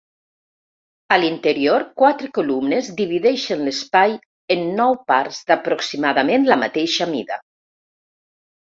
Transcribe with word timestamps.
A 1.15 1.17
l'interior 1.23 1.85
quatre 2.03 2.31
columnes 2.39 2.89
divideixen 3.03 3.63
l'espai 3.69 4.17
en 4.57 4.67
nou 4.81 4.99
parts 5.13 5.45
d'aproximadament 5.53 6.53
la 6.55 6.63
mateixa 6.65 7.13
mida. 7.17 7.41